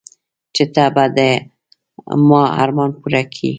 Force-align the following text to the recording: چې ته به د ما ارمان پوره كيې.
چې 0.55 0.63
ته 0.73 0.83
به 0.95 1.05
د 1.17 1.19
ما 2.29 2.43
ارمان 2.61 2.89
پوره 2.99 3.21
كيې. 3.33 3.49